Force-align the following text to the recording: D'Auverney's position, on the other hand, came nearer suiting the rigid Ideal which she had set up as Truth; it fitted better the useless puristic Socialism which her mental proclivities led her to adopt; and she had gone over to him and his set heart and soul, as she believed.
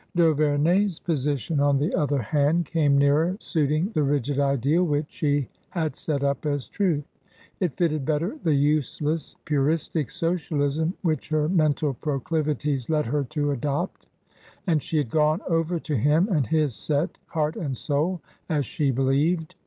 D'Auverney's 0.15 0.97
position, 0.97 1.59
on 1.59 1.77
the 1.77 1.93
other 1.93 2.19
hand, 2.23 2.65
came 2.65 2.97
nearer 2.97 3.37
suiting 3.39 3.91
the 3.93 4.01
rigid 4.01 4.39
Ideal 4.39 4.83
which 4.83 5.05
she 5.09 5.47
had 5.69 5.95
set 5.95 6.23
up 6.23 6.43
as 6.43 6.65
Truth; 6.65 7.03
it 7.59 7.73
fitted 7.77 8.03
better 8.03 8.35
the 8.43 8.55
useless 8.55 9.35
puristic 9.45 10.09
Socialism 10.09 10.95
which 11.03 11.29
her 11.29 11.47
mental 11.47 11.93
proclivities 11.93 12.89
led 12.89 13.05
her 13.05 13.23
to 13.25 13.51
adopt; 13.51 14.07
and 14.65 14.81
she 14.81 14.97
had 14.97 15.11
gone 15.11 15.41
over 15.47 15.77
to 15.81 15.95
him 15.95 16.27
and 16.29 16.47
his 16.47 16.73
set 16.73 17.19
heart 17.27 17.55
and 17.55 17.77
soul, 17.77 18.21
as 18.49 18.65
she 18.65 18.89
believed. 18.89 19.53